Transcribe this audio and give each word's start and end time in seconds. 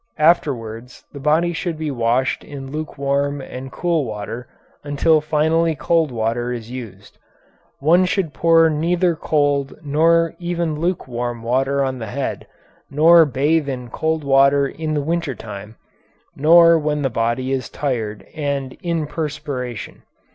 Afterwards 0.17 1.03
the 1.13 1.19
body 1.19 1.53
should 1.53 1.77
be 1.77 1.91
washed 1.91 2.43
in 2.43 2.71
lukewarm 2.71 3.39
and 3.39 3.71
cool 3.71 4.03
water 4.03 4.47
until 4.83 5.21
finally 5.21 5.75
cold 5.75 6.09
water 6.11 6.51
is 6.51 6.71
used. 6.71 7.19
One 7.77 8.05
should 8.05 8.33
pour 8.33 8.67
neither 8.67 9.15
cold 9.15 9.75
nor 9.83 10.33
even 10.39 10.73
lukewarm 10.79 11.43
water 11.43 11.83
on 11.85 11.99
the 11.99 12.07
head, 12.07 12.47
nor 12.89 13.25
bathe 13.25 13.69
in 13.69 13.91
cold 13.91 14.23
water 14.23 14.67
in 14.67 14.95
the 14.95 15.03
winter 15.03 15.35
time, 15.35 15.75
nor 16.35 16.79
when 16.79 17.03
the 17.03 17.11
body 17.11 17.51
is 17.51 17.69
tired 17.69 18.25
and 18.33 18.73
in 18.81 19.05
perspiration. 19.05 20.01